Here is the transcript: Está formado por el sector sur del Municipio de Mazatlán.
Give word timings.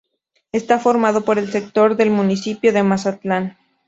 Está 0.51 0.79
formado 0.79 1.21
por 1.25 1.37
el 1.37 1.51
sector 1.51 1.91
sur 1.91 1.97
del 1.97 2.09
Municipio 2.09 2.73
de 2.73 2.81
Mazatlán. 2.81 3.59